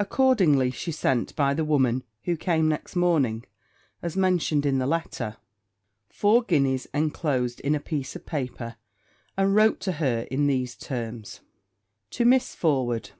[0.00, 3.44] Accordingly, she sent by the woman who came next morning,
[4.02, 5.36] as mentioned in the letter,
[6.08, 8.74] four guineas, inclosed in a piece of paper,
[9.36, 11.42] and wrote to her in these terms.
[12.10, 13.10] 'To Miss Forward.